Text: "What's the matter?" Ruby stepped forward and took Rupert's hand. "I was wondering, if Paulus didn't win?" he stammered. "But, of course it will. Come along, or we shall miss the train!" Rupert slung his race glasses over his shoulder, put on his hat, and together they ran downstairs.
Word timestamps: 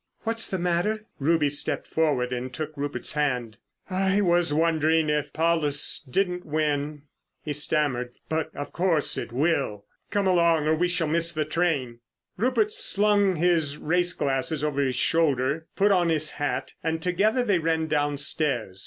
"What's 0.23 0.47
the 0.47 0.57
matter?" 0.57 1.05
Ruby 1.19 1.47
stepped 1.49 1.85
forward 1.85 2.33
and 2.33 2.51
took 2.51 2.75
Rupert's 2.75 3.13
hand. 3.13 3.59
"I 3.87 4.19
was 4.19 4.51
wondering, 4.51 5.11
if 5.11 5.31
Paulus 5.31 5.99
didn't 6.09 6.43
win?" 6.43 7.03
he 7.43 7.53
stammered. 7.53 8.15
"But, 8.27 8.49
of 8.55 8.73
course 8.73 9.15
it 9.15 9.31
will. 9.31 9.85
Come 10.09 10.25
along, 10.25 10.65
or 10.65 10.73
we 10.73 10.87
shall 10.87 11.05
miss 11.05 11.31
the 11.31 11.45
train!" 11.45 11.99
Rupert 12.35 12.71
slung 12.71 13.35
his 13.35 13.77
race 13.77 14.13
glasses 14.13 14.63
over 14.63 14.81
his 14.81 14.95
shoulder, 14.95 15.67
put 15.75 15.91
on 15.91 16.09
his 16.09 16.31
hat, 16.31 16.73
and 16.83 16.99
together 16.99 17.43
they 17.43 17.59
ran 17.59 17.85
downstairs. 17.85 18.79